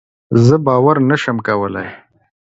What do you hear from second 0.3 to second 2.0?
زه باور نشم کولی.